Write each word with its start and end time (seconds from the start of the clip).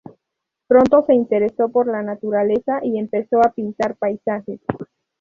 Pronto 0.65 1.03
se 1.05 1.13
interesó 1.13 1.69
por 1.69 1.85
la 1.85 2.01
naturaleza 2.01 2.79
y 2.81 2.97
empezó 2.97 3.39
a 3.45 3.51
pintar 3.51 3.97
paisajes. 3.97 4.59